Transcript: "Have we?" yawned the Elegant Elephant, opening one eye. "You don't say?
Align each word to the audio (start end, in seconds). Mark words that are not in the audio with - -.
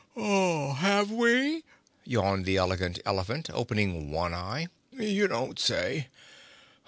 "Have 0.15 1.11
we?" 1.11 1.63
yawned 2.05 2.45
the 2.45 2.57
Elegant 2.57 2.97
Elephant, 3.05 3.51
opening 3.53 4.09
one 4.09 4.33
eye. 4.33 4.67
"You 4.91 5.27
don't 5.27 5.59
say? 5.59 6.07